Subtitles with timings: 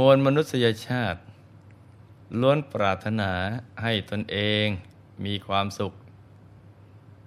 [0.00, 1.20] มวลมนุษยชาติ
[2.40, 3.32] ล้วนปรารถนา
[3.82, 4.66] ให้ตนเอง
[5.24, 5.92] มีความสุข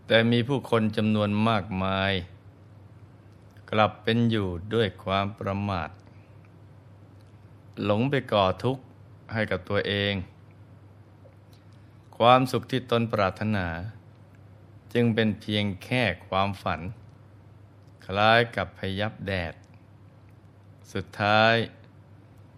[0.08, 2.14] แต่มีผู้คนจำนวนมากมาย
[3.72, 5.90] กลับเป็นอยู่ด้วยความประมาท
[7.84, 8.84] หลงไปก่อทุกข์
[9.34, 10.14] ให้กับตัวเอง
[12.18, 13.68] ความสุขที่ตนปรารถนา
[14.94, 16.82] จึงเป็นเพียงแค่ความฝัน
[18.06, 19.54] คล้ายกับพยับแดด
[20.94, 21.56] สุดท้าย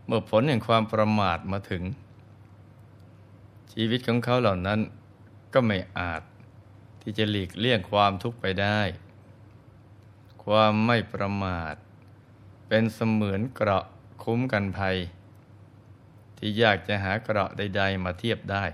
[0.06, 1.84] เมื่อผลแห่งความประมาทมาถึง
[3.74, 4.80] ชีวิตของเขาเหล่านั้น
[5.54, 6.22] ก็ไม่อาจ
[7.02, 8.80] ที่จะหลีกเลี่ยงความทุกข์ไปได้
[10.46, 11.76] ความไม่ประมาท
[12.68, 13.86] เป็นเสมือนเกราะ
[14.24, 14.98] คุ้มกันภัย
[16.38, 18.66] ที่ยากจะหาเกราะใด ๆ มาเทียบได้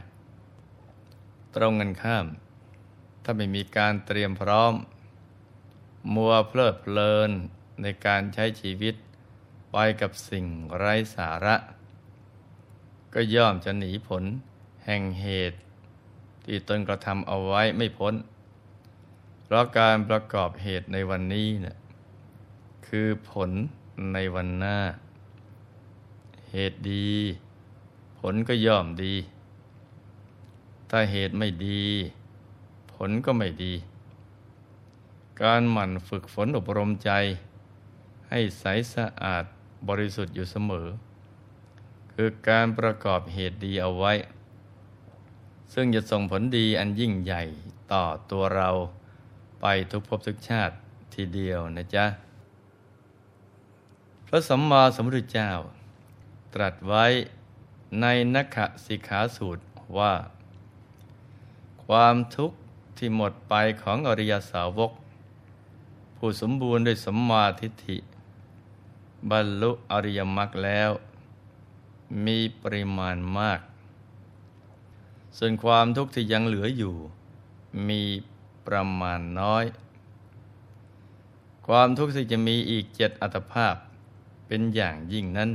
[1.56, 2.26] ตรงกันข้าม
[3.24, 4.74] ถ้าไม่มีการเตรียมพร้อม
[6.16, 7.32] มัวเพลิดเพลิน
[7.82, 8.96] ในการใช้ชีวิต
[9.72, 10.46] ไปกับสิ่ง
[10.78, 11.56] ไร้สาระ
[13.14, 14.24] ก็ย่อมจะหนีผล
[14.86, 15.60] แห่งเหตุ
[16.46, 18.14] ที่ตนกระทำเอาไว้ไม่พ้น
[19.44, 21.78] เพราะการประกอบเหตุในวันนี้เนะ่ย
[22.88, 23.52] คือผล
[24.14, 24.78] ในวันหน้า
[26.52, 27.12] เหตุดี
[28.20, 29.16] ผลก็ย่อมดี
[30.90, 31.84] ถ้าเหตุไม่ดี
[32.94, 33.74] ผลก็ไม่ดี
[35.42, 37.12] การหมั่นฝึกฝนอบรมใจ
[38.30, 39.46] ให้ใสสะอาด
[39.90, 40.88] บริสุทธิ์อยู่เสมอ
[42.14, 44.14] คือการประกอบเหตุดีเอาไว้
[45.74, 47.44] ซึ่งจะส่งผลดีอันยิ่งใหญ่
[47.92, 48.70] ต่อตัวเรา
[49.62, 50.76] ไปทุกภพทุกชาติ
[51.14, 52.06] ทีเดียวนะจ๊ะ
[54.28, 55.52] พระสัมมาสัมพุทธเจ้า
[56.54, 57.06] ตรัสไว้
[58.02, 58.06] ใน
[58.36, 59.64] นักขสิกขาสูตร
[59.98, 60.14] ว่า
[61.86, 62.58] ความทุกข์
[62.98, 64.92] ที่หมดไปของอริยสาวก
[66.18, 67.98] ผู้สมบูรณ์ด้วยสัมมาทิฏฐิ
[69.30, 70.92] บรรลุอริยมรรคแล้ว
[72.26, 73.60] มีปริมาณมาก
[75.38, 76.96] ส่วนความทุกข์ที่ยังเหลืออยู่
[77.90, 78.02] มี
[78.68, 79.66] ประมาณน้อย
[81.68, 83.76] ความทุกข์ที่จะมีอีกเจ็ดอัตภาพ
[84.48, 85.50] เป็นอย่างยิ่งนั้น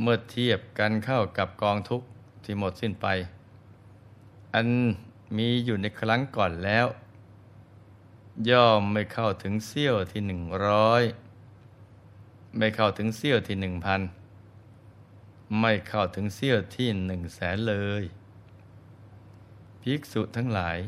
[0.00, 2.06] เมื่อเทียบกันเข้ากับกองทุกข์
[2.44, 3.06] ที่หมดสิ้นไป
[4.54, 4.68] อัน
[5.36, 6.86] มีอยู่ในครั้งก่อนแล้ว
[8.50, 11.02] ย่อมไม่เข้าถึงเสี้ยวที่หนึ่งร้อย
[12.56, 14.00] ไม่เข้าถึงเสี้ยวที่หนึ่งพัน
[15.60, 18.04] ไม่เข้าถึงเสี้ยวที่หนึ่งแสนเลย
[19.82, 20.78] ภิกษุทั้งหลาย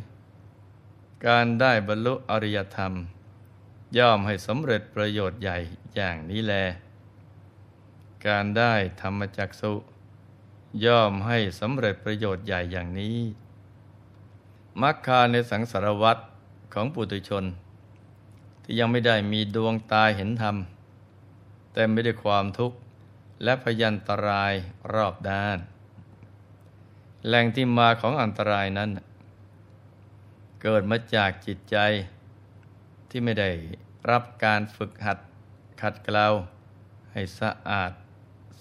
[1.26, 2.92] การได้บรรลุอริยธรรม
[3.98, 5.56] ย่อมให้สำเร็จประโยชน์ใหญ่
[5.94, 6.54] อย่างนี้แล
[8.26, 9.72] การได้ธรรมจักสุ
[10.84, 13.18] ย่อมให้สำเร็จประโยชน์ใหญ่อย่างนี้
[14.80, 16.20] มักคาในสังสารวัตร
[16.72, 17.44] ของปุถุชน
[18.62, 20.56] ที่ยังไม่ได้มีดวงตาเห็นธรรม
[21.78, 22.76] ต็มไปด้วยความทุกข์
[23.44, 24.52] และพยันตราย
[24.94, 25.58] รอบด้าน
[27.26, 28.90] แหล่งที่มาของอันตรายนั้น
[30.62, 31.76] เกิดมาจากจิตใจ
[33.08, 33.50] ที่ไม่ได้
[34.10, 35.18] รับการฝึกหัด
[35.80, 36.26] ขัดเกลา
[37.12, 37.92] ให้สะอาด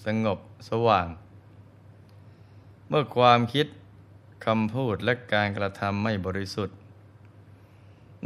[0.05, 0.39] สงบ
[0.69, 1.07] สว่าง
[2.87, 3.67] เมื่อความคิด
[4.45, 6.77] คำพูดและการกระทำไม่บริสุทธิ์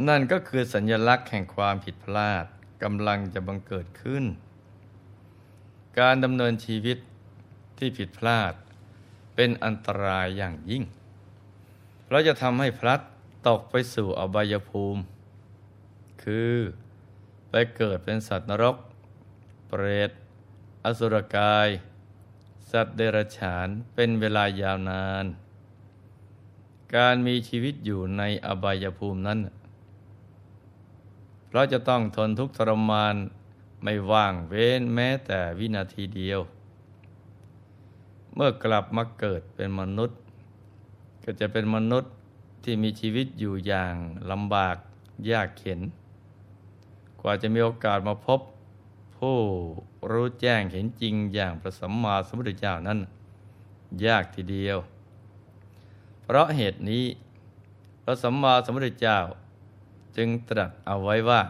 [0.08, 2.44] นั่นก็คือสัญลักษณ์แห่งความผิดพลาด
[2.82, 4.24] กำลังจะบังเกิดขึ้น
[6.00, 6.98] การดำเนินชีวิต
[7.78, 8.52] ที่ผิดพลาด
[9.34, 10.84] เป็นอันตรายอย่างยิ่ง
[12.04, 13.00] เพราะจะทำให้พลัด
[13.48, 15.02] ตกไปสู่อบายภูมิ
[16.22, 16.56] คือ
[17.50, 18.76] ไปเกิดเป็นสัตว์นรก
[19.68, 20.10] เปรต
[20.84, 21.68] อสุรกาย
[22.70, 25.24] สัตว์เดรัจฉานเป็นเวลายาวนาน
[26.96, 29.40] การมีชีวิตอยู่ในอบายภูมินั้น
[31.46, 33.16] เพราะจะต้องทนทุกข์ทรมาน
[33.82, 36.40] ไม่ว่างเว้นแม้แต่วินาทีเดียว
[38.34, 40.18] เมื่อกลับมาเกิดเป็นมนุษย์
[41.24, 42.12] ก็จะเป็นมนุษย์
[42.64, 43.94] ที่มีชีวิตอยู่อย่าง
[44.30, 44.76] ลำบาก
[45.30, 45.80] ยากเข็น
[47.20, 48.40] กว่าจะมีโอกาสมาพบ
[49.16, 49.38] ผู้
[50.10, 52.98] รู้แจ้งเห็นจริงอย่างพระสัมมาสัมพุทธเจ้านั้น
[54.06, 54.78] ยากทีเดียว
[56.22, 57.04] เพราะเหตุนี้
[58.04, 59.18] พระสัมมาสัมพุทธเจ้า
[60.16, 61.40] จึงตรัสเอาไว้ว่า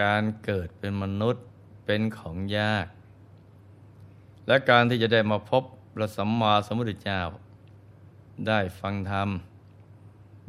[0.00, 1.44] การเกิดเป็นมนุษย์
[1.86, 2.86] เป็นของยาก
[4.46, 5.62] และการที่จะได้มาพบ
[5.94, 7.22] พระสัมมาสัมพุทธเจ้า
[8.48, 9.28] ได้ฟังธรรม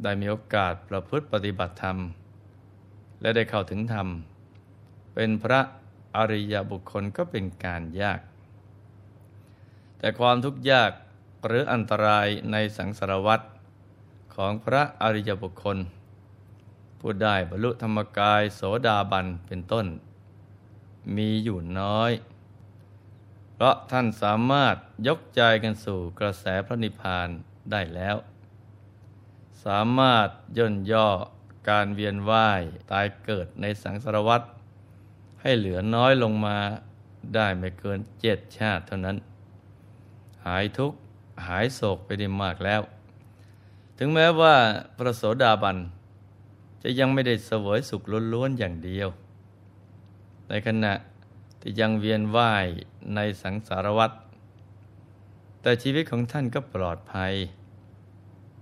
[0.02, 1.98] ได้มีโอกาสประพฤติปฏิบัติธรรม
[3.20, 4.08] และได้เข้าถึงธรรม
[5.14, 5.60] เป็นพระ
[6.16, 8.20] อริยบุคคลก็เป็นการยาก
[9.98, 10.90] แต่ความทุกข์ยาก
[11.46, 13.40] หรืออันตรายในสังสารวัฏ
[14.34, 15.78] ของพระอริยบุคคล
[17.08, 19.86] ผู้ได้บรรลุธรรมกายโสดาบันเป็นต้น
[21.16, 22.12] มีอยู่น้อย
[23.54, 24.76] เพราะท่านสามารถ
[25.06, 27.28] ยกใจกันสู่กระแสพระนิพพาน
[27.70, 28.16] ได้แล้ว
[29.64, 31.08] สามารถย่นย่อ
[31.68, 32.62] การเวียนว่าย
[32.92, 34.42] ตายเกิดในสังสารวัฏ
[35.40, 36.58] ให้เหลือน้อยลงมา
[37.34, 39.16] ได้ไม่เกินเจ็ดชาติเท่านั้น
[40.46, 40.98] หายทุกข์
[41.46, 42.82] หายโศกไปได้มากแล้ว
[43.98, 44.54] ถึงแม้ว่า
[44.96, 45.78] พระโสดาบัน
[46.82, 48.02] จะยังไม่ได้เสวยสุข
[48.32, 49.08] ล้วนๆอย่างเดียว
[50.48, 50.92] ในขณะ
[51.60, 52.66] ที่ยังเวียนว่าย
[53.14, 54.10] ในสังสารวัฏ
[55.60, 57.32] แต่ชีวิตของท่านก็ปลอดภัย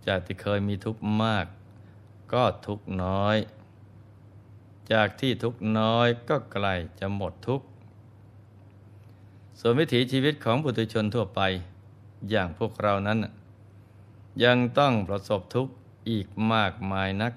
[0.06, 1.46] จากที่เคยมีทุกข์มาก
[2.32, 3.36] ก็ทุกข์น้อย
[4.92, 6.66] จากที่ทุกข์น้อยก็ไกล
[7.00, 7.66] จะหมดทุกข์
[9.60, 11.40] ส่วนวิถีชีวิตของปุถุชนทั่วไป
[12.30, 13.18] อย่างพวกเรานั้น
[14.44, 15.72] ยังต้องประสบทุกข์
[16.10, 17.32] อีกมากมายนัก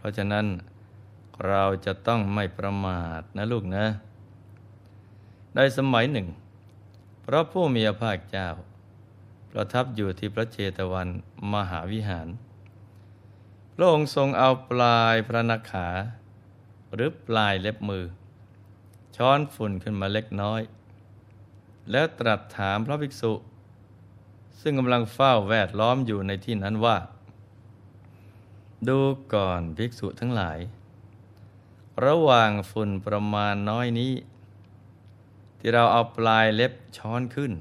[0.00, 0.46] เพราะฉะนั้น
[1.48, 3.86] เราจะต้องไม่ประมาทนะลูกนะ
[5.56, 6.28] ในสมัยหนึ่ง
[7.24, 8.48] พระผู้มีพระภาคเจ้า
[9.50, 11.08] ประทับอยู่ที่พระเจตวัน
[11.54, 12.28] มหาวิหาร
[13.74, 15.88] พระองค์ทรงเอาปลายพระนักขา
[16.94, 18.04] หรือปลายเล็บมือ
[19.16, 20.60] ช้อนฝุ่นขึ้นมาเล็กน้อย
[21.90, 23.32] แล้วตรัสถามพระภิกษุ
[24.60, 26.96] ซึ่งกำลังเฝ้าแวดล้อมอยู่ในที่นั้นว่า
[28.88, 29.00] ดู
[29.34, 30.58] ก่อนภิกษุทั้งหลาย
[32.06, 34.12] ระหว่างฝุ่นประมาณน้อยนี้
[35.58, 37.52] ที่เราเอาปลายเล็บช้อนขึ้น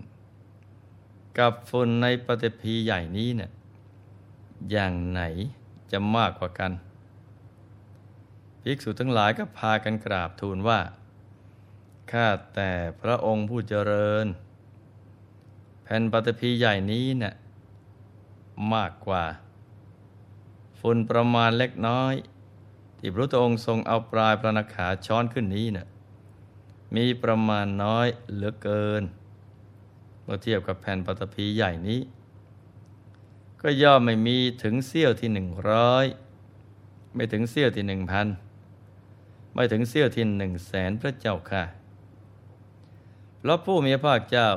[1.39, 3.51] กับฝุ่นในปฏิพีใหญ่นี้เนะี่ย
[4.71, 5.21] อย่างไหน
[5.91, 6.71] จะมากกว่ากัน
[8.61, 10.79] ภิกษุทั้งหลายก็พากันกราบทูลว่า
[12.11, 12.71] ข้าแต่
[13.01, 14.25] พระองค์ผู้เจริญ
[15.83, 17.33] แผ่นปฏิพีใหญ่นี้เนะ่ย
[18.73, 19.23] มากกว่า
[20.79, 22.13] ฝุ่นประมาณเล็กน้อย
[22.99, 25.87] ที่พระองค์ทรงเอาปลายพระนักขาช้อนขึ้นนี้เนะ่ย
[26.95, 29.03] มีประมาณน้อยเหลือเกิน
[30.23, 31.99] เมื่อเทียบกับแผ่นปฐพีใหญ่นี้
[33.61, 36.05] ก็ย่อมไม่มีถึงเสี้ยวที่หนึ่งร้อย
[37.15, 38.27] ไม่ถึงเสี้ยวที่หนึ่งพัน
[39.53, 41.63] ไม่ถึงเสี้ยวที่หนึ่งแสนพระเจ้าค่ะ
[43.39, 44.49] เพราะผู้มีพระเจ้า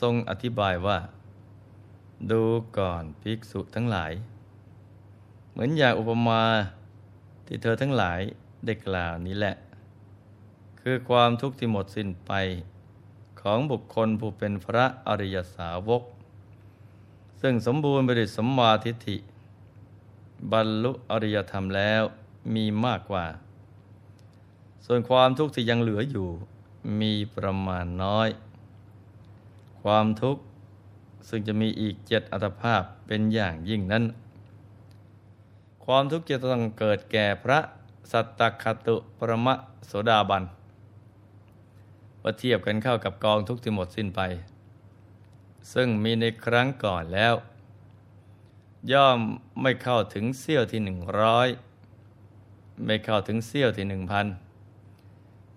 [0.00, 0.98] ทรงอธิบายว่า
[2.30, 2.42] ดู
[2.78, 4.12] ก่อนภิกษุทั้งหลาย
[5.60, 6.42] มือนอย่างอุปมา
[7.46, 8.20] ที่เธอทั้งหลาย
[8.64, 9.54] ได้กล่าวนี้แหละ
[10.80, 12.32] คือความทุกข์ที่หมดสิ้นไป
[13.40, 16.02] ของบุคคลผู้เป็นพระอริยสาวก
[17.40, 19.16] ซึ่งสมบูรณ์ไปด้วยสัมมาทิฏฐิ
[20.52, 22.02] บรรลุอริยธรรมแล้ว
[22.54, 23.26] มีมากกว่า
[24.86, 26.28] ส่วนความทุกข์ที่ยังเหลืออยู่
[27.00, 28.28] มีประมาณน้อย
[29.82, 30.42] ความทุกข์
[31.28, 34.04] ซึ่งจะมีอีกเจ็ดอัตภาพเป็นอย่างยิ่งนั้น
[35.90, 37.60] ความทุกข์จะต้องเกิดแก่พระ
[38.12, 39.54] สัตตคตุปรมะ
[39.86, 40.44] โสดาบัน
[42.22, 44.20] ว่าเทียบกันเข้ากับกองทุกข์ที่หมดสิ้นไป
[45.72, 47.34] ซึ่งมีในครั้งก่อนแล้ว
[48.92, 49.18] ย่อม
[49.62, 51.48] ไม่เข้าถึงเสี้ยวที่หนึ่งร้อย
[52.84, 54.26] ไม่เข้าถึงเสี้ยวที่หนึ่งพัน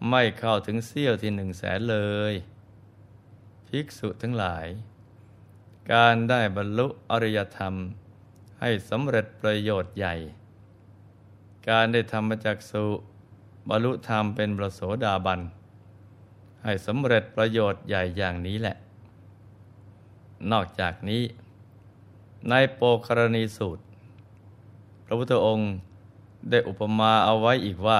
[0.09, 1.97] ไม่เข้าถึงเสี้ยวที่หนึ่งแสนเล
[2.31, 2.33] ย
[3.67, 4.67] ภิกษุทั้งหลาย
[5.91, 7.75] การได้บรรลุอริยธรรม
[8.61, 10.13] ให้สำเร็จประโยชน์ใหญ่
[11.69, 12.83] การได้ทำมจากสุ
[13.69, 15.39] บรรลุธรรมเป็นประโสดาบัน
[16.63, 18.75] ให้สำเร็จประโยชน์ใหญ่อย่างนี้แหละ
[20.51, 21.23] นอกจากนี้
[22.49, 23.83] ในโปครณีสูตร
[25.05, 25.67] พระพุทธองค์
[26.49, 27.99] ได้อุปมาเอาไว้อีกว่า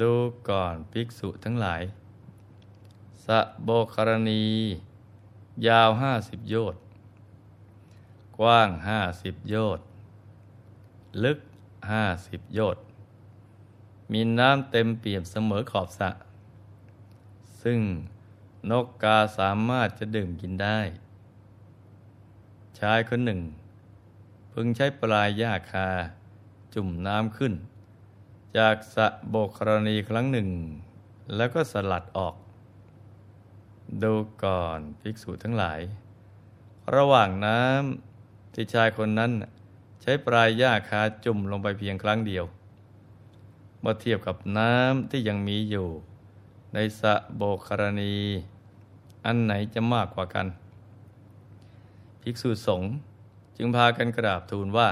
[0.00, 0.12] ดู
[0.48, 1.82] ก่อนภิกษุทั้งหลาย
[3.24, 4.44] สะโบครณี
[5.66, 6.80] ยาวห้าสิบโยชน์
[8.38, 9.86] กว้างห้าสิบโยชน์
[11.24, 11.38] ลึก
[11.90, 12.84] ห้าสิบโยชน์
[14.12, 16.10] มีน้ำเต็มเปี่ยมเสมอขอบสระ
[17.62, 17.80] ซึ่ง
[18.70, 20.78] นกกาสามารถจะดื่มกินได้
[22.78, 23.40] ชายคนหนึ่ง
[24.52, 25.88] พึงใช้ปลายหญ้าคา
[26.74, 27.52] จุ่มน้ำขึ้น
[28.56, 30.48] จากสะโบกรณีครั้งหนึ่ง
[31.36, 32.34] แล้วก็สลัดออก
[34.02, 34.14] ดู
[34.44, 35.80] ก่อนภิกษุทั้งหลาย
[36.96, 38.15] ระหว่างน้ำ
[38.58, 39.32] ที่ชายคนนั้น
[40.02, 42.44] ใช้ปลายหญ้าคาจุ่มลงไปเพียงครั้งเดียว
[43.80, 45.88] เมื่อเทียบกับน้ำที่ยังมีอยู่
[46.74, 48.16] ในสะโบกรณี
[49.24, 50.46] อันไหนจะมากกว่ากัน
[52.22, 52.90] ภิกษุสงฆ์
[53.56, 54.90] จึงพากันกราบทูลว่า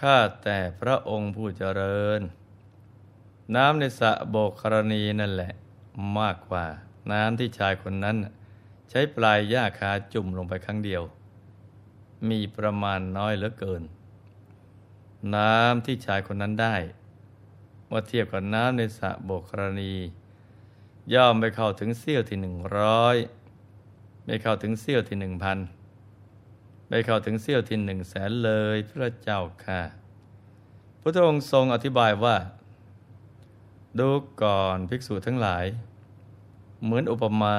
[0.00, 2.20] ข้าแต่พระองค์ผู้เจริญ
[3.56, 5.52] น้ำในสะโบกรณีนั่นแหละ
[6.18, 6.64] มากกว่า
[7.12, 8.16] น้ำที่ชายคนนั้น
[8.90, 11.04] ใช้ปลายหญ้าคาจุ่มลงไปครั้งเดียว
[12.28, 13.82] มีประมาณน้อยเหลือเกิน
[15.34, 16.76] น้ำที่ชายคนนั้นได้
[17.86, 19.94] เมื่อเทียบกับน้ำในสระโบกรณี
[21.14, 23.16] ย่อมไปเข้าถึงเสี้ยวที่หนึ่งร้อย
[24.24, 25.58] ไม่เข้าถึงเสี้ยวที่หนึ่งพัน
[26.88, 29.80] ไม่เข้าถึงเสี้ยวที่หนึ่งแสนเลยพระเจ้าค่ะ
[31.00, 32.36] พระองค์ทรงอธิบายว่า
[33.98, 34.08] ดู
[34.42, 35.64] ก่อนภิกษุทั้งหลาย
[36.84, 37.56] เหมือนอุปมา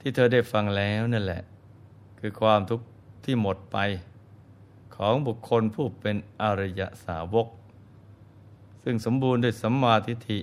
[0.00, 1.42] ที่เธอได้ฟังแล้วนั่นแหละ
[2.20, 2.86] คือความทุกข์
[3.24, 3.78] ที่หมดไป
[4.94, 7.48] ของบุคคลผู้เป็นอริยสาวก
[8.82, 10.40] ซึ่งสมบูรณ์ด้วยสัมมาทิฏฐิ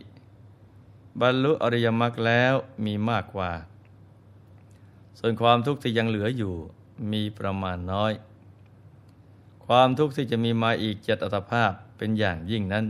[1.22, 2.54] บรรลุอริยมรรคแล้ว
[2.86, 3.52] มีมากกว่า
[5.20, 6.56] ส่วนความทุกข์ที่ยังเหลืออยู่
[7.12, 8.14] มีประมาณน้อย
[9.66, 12.86] ความทุกข์ที่จะมีมาอีกเจ็ดอัตภาพเป็นอย่างยิ่งนั้น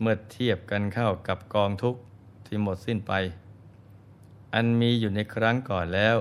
[0.00, 2.00] เมื่อเทียบกันเข้ากับกองทุกข์
[2.46, 3.12] ที่หมดสิ้นไป
[4.54, 6.16] อันมีอยู่ในครั้งก่อนแล้ว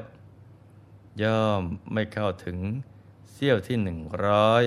[1.24, 2.57] ย่อมไม่เข้าถึง
[3.33, 4.63] เสี้ยวที่หนึ่งร้อย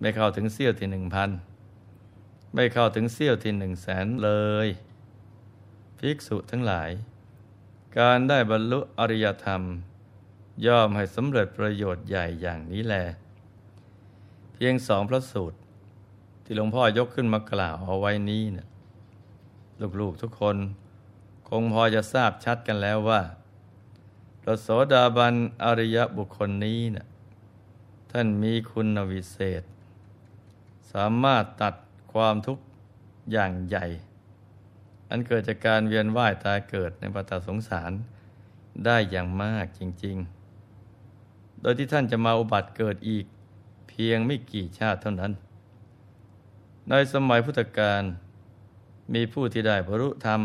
[0.00, 1.30] ไม่เข้าถึงเสี้ยวที่หนึ่งพัน
[2.54, 4.30] ไม่เข้าถึงเสี้ยวที่หนึ่งแสนเล
[4.66, 4.68] ย
[5.98, 6.90] ภิกษุทั้งหลาย
[7.98, 9.62] การได้บรรลุอริยธรรม
[10.66, 12.94] ย่อมให้สำเร็จประโยชน์ใหญ่อย่างนี้แล
[14.52, 15.58] เพียงสองพระสูตร
[16.44, 18.68] ที่หลวงพ่อยกขึ้นมากล่าวเอาไว้นี้เนะ
[20.00, 20.56] ลูกๆทุกคน
[21.48, 23.20] คงพอจะทราบชัดกันแล้วว่า
[24.48, 25.34] พระโสดาบัน
[25.64, 27.06] อริยบุคคลนี้นะ่ะ
[28.12, 29.62] ท่านมีคุณวิเศษ
[30.92, 31.74] สามารถตัด
[32.12, 32.64] ความทุกข์
[33.32, 33.86] อย่างใหญ่
[35.10, 37.92] อันเกิดจากการเวียนว่ายตายเกิดในปัตสงสาร
[38.84, 40.16] ได้อย่างมากจริง
[40.88, 43.26] ๆ โดยที่ท่านจะมาอุบัติเกิดอีก
[43.88, 45.32] เพียงไม่กี่ชาติเท่านั้น
[46.88, 48.02] ในสมัยพุทธกาล
[49.14, 50.40] มีผู้ที่ได้บรรลุธรรม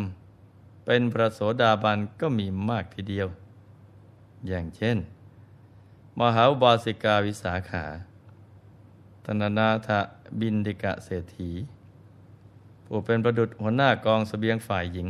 [0.85, 3.29] เป็นพระโสดาบันก็มีมากทีเดียว
[4.47, 4.97] อย่างเช่น
[6.19, 7.85] มหาบาสิกาวิสาขา
[9.25, 9.89] ธนนาถ
[10.39, 11.51] บินดิกะเศรษฐี
[12.85, 15.07] ผู้เป็นประดุษหัวหน้ากองสเสบียงฝ่ายหญิง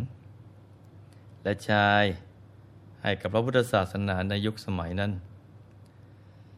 [1.43, 2.03] และชาย
[3.01, 5.11] ให้กับพระพุทธศาสนาในยุคสมัยนั้น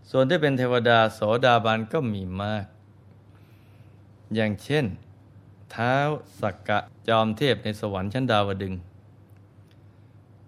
[0.09, 2.65] ส่วนที่เป็นเทวดาโสดาบันก็มีมาก
[4.35, 4.85] อย่างเช่น
[5.71, 5.95] เท้า
[6.41, 8.73] สักกะจอมเทพในสวรรค์ชั้นดาวดึง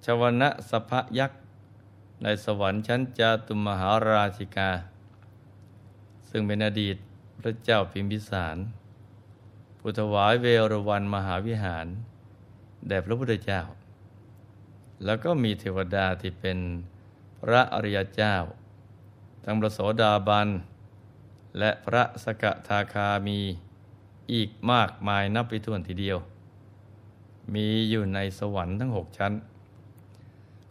[0.06, 1.42] ชวนะสภยักษ์
[2.24, 4.72] ในสวรรค์ชั้นจาตุมหาราชิกา
[6.30, 6.98] ซึ่งเป็นอดีต
[7.40, 8.58] พระเจ้าพิมพิสาร
[9.80, 11.88] ผู้ถวายเวรวันมหาวิหาร
[12.88, 13.62] แด่พระพุทธเจ้า
[15.06, 16.58] แล้วก็มีเทวดาที่เป็น
[17.42, 18.36] พระอริยเจ้า
[19.44, 20.50] ทั้งพระโสดาบัน
[21.60, 23.40] และพระสกทาคามี
[24.34, 26.18] อีกมากมายนับไปถ้วนทีเดียว
[27.54, 29.34] มีอยู่ในสวรรค์ทั้งหกชั้น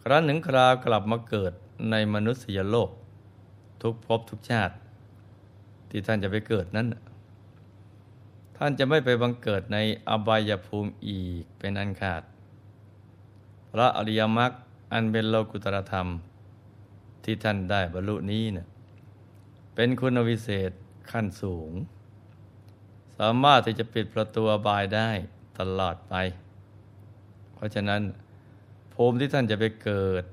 [0.07, 1.53] ครั้นหนึ่งคราวกลับมาเกิด
[1.91, 2.89] ในมนุษยโลก
[3.81, 4.75] ทุกภพทุกชาติ
[5.89, 6.87] ที่ท่านจะไปเกิดนั้น
[8.57, 9.77] ท่านจะไม่ไปบังเกิดใน
[10.09, 12.21] อบายภูมิอีกเป็นอันขาด
[13.71, 14.51] พระอริยมรรค
[14.93, 16.07] อันเป็นโลกุตรธรรม
[17.23, 18.67] ที่ท่านได้บรรลุนี้เนะ่ย
[19.75, 20.71] เป็นคุณวิเศษ
[21.11, 21.71] ขั้นสูง
[23.17, 25.09] สามารถที่จะปิดประตูบายได้
[25.59, 26.13] ตลอดไป
[27.55, 28.01] เพราะฉะนั้น
[28.95, 30.23] ภูมิที่ท่านจะไปเกิด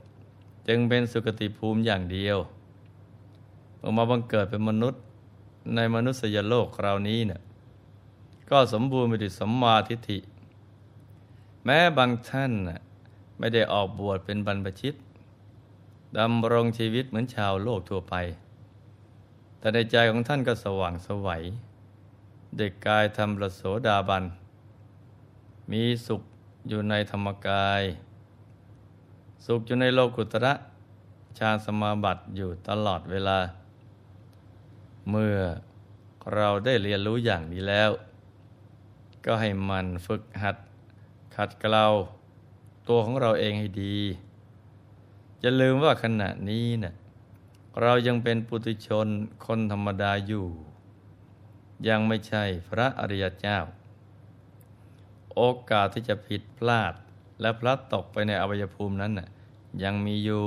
[0.69, 2.38] จึงเป็นสุคติภูมิอย่างเดียว
[3.78, 5.02] เมื่อมาบังเกิดเป็นมนุษย์
[5.75, 7.40] ในมนุษยโลกคราวนี้เนี่ย
[8.50, 10.19] ก็สมบูรณ์ไปด้วยสัมมาทิฏฐิ
[11.64, 12.81] แม้บางท่านน่ะ
[13.38, 14.95] ไม่ได้ออกบวชเป็นบรรพชิต
[16.19, 18.14] ดำรงชีวิตเหมือนชาวโลกทั่วไป
[19.59, 21.42] แต่ในใจของท่านก็สว่างสวัย
[22.57, 24.25] เด็กกายทำประโสดาบัน
[25.71, 26.23] มีสุข
[26.69, 27.83] อยู่ในธรรมกาย
[29.45, 30.55] สุขอยู่ในโลกุตระ
[31.39, 33.39] ฌานสมาบัติอยู่ตลอดเวลา
[35.11, 35.39] เมื่อ
[36.35, 37.91] เราได้เรียนรู้อย่างนี้แล้ว
[39.25, 40.57] ก็ให้มันฝึกหัด
[41.37, 41.87] ขัดเกลา
[42.89, 43.99] ตัวของเราเองให้ดี
[45.43, 46.95] จะลืมว่าขณะนี้เนะ่ย
[47.83, 49.07] เรายังเป็นปุถุชน
[49.47, 50.47] คนธรรมดาอยู่
[51.89, 53.59] ยังไม่ใช่พระอริยเจ้า
[55.37, 56.95] โอกาสที่จะผิดพลาด
[57.43, 59.29] และพลัดตกไปในอวัยภูมินั้นน่ะ
[59.83, 60.45] ยังมีอยู่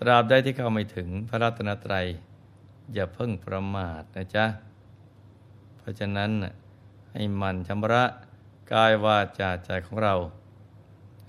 [0.00, 2.06] ตราบใดที่เข้าไม่ถึงพระรัตนตรัย
[2.94, 4.46] อย่าเพิ่งประมาทนะจ๊ะ
[5.76, 6.30] เพราะฉะนั้น
[7.12, 8.04] ให้มันชำระ
[8.72, 10.14] กายวาจาใจของเรา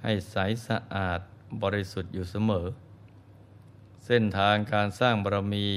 [0.03, 0.35] ให้ใส
[0.67, 1.19] สะอาด
[1.63, 2.67] บริสุทธิ์อยู่เสมอ
[4.05, 5.67] เส้นทางการสร้างบารมี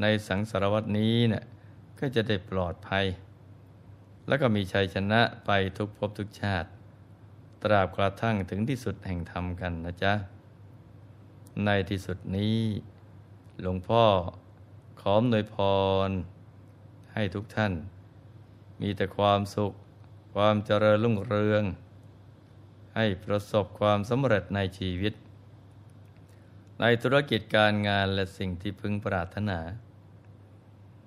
[0.00, 1.44] ในสังสารวัตนี้เนะี่ย
[1.98, 3.04] ก็จะได้ปลอดภัย
[4.28, 6.68] แล้วก็มีชัยชนะไปทุกภพทุกชาติ
[7.62, 10.12] ตราบกระทั่งถึงที่สุดแห่งธรรมกันนะจ๊ะ
[11.64, 12.58] ในที่สุดนี้
[13.62, 14.04] หลวงพ่อ
[15.00, 15.56] ขอมนวยพ
[16.08, 16.10] ร
[17.14, 17.72] ให้ทุกท่าน
[18.80, 19.72] มีแต่ความสุข
[20.34, 21.64] ความเจริญรุ่งเรือง
[22.96, 25.14] ให้ประสบความสำเร็จในชีวิต
[26.80, 29.60] ในธุรกิจการงานและสิ่งที่พึงปรารถนา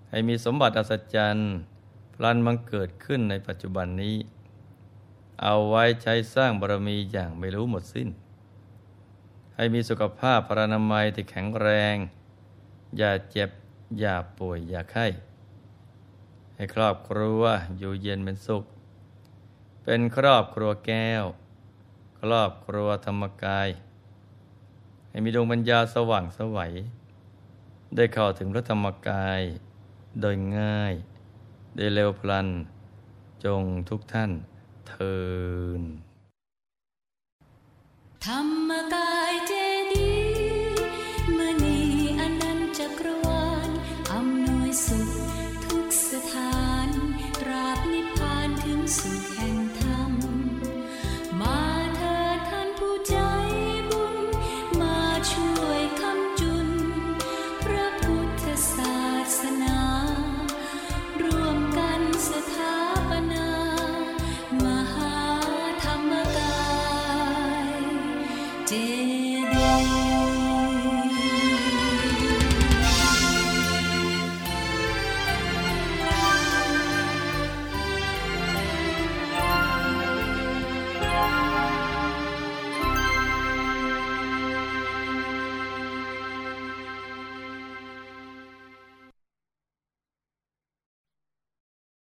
[0.09, 1.53] ให้มีสมบัติอัศจรรย์
[2.15, 4.15] พลันบังเกิดขึ้นในปัจจุบันนี้
[5.43, 8.09] เอาไว้ใช้สร้างบารมีอย่างไม่รู้หมดสิ้น
[9.55, 11.95] ให้มีสุขภาพพรานามัยที่แข็งแรง
[12.97, 13.49] อย่าเจ็บ
[13.99, 15.07] อย่าป่วย อย่าไข้
[16.55, 17.41] ให้ครอบครัว
[17.77, 18.63] อยู่เย็นเป็นสุข
[19.83, 21.25] เป็นครอบครัวแก้ว
[22.21, 23.69] ครอบครัวธรรมกาย
[25.09, 26.73] ให้มีดวงปัญญาสว่างสวัย
[27.95, 29.41] ได้เข้าถึงพระธรรมกาย
[30.21, 30.93] โดยง่าย
[31.75, 32.47] ได้เร็วพลัน
[33.45, 34.31] จงทุกท่าน
[34.87, 35.17] เทิ
[35.79, 35.81] น
[38.25, 39.53] ธรรมกายเจ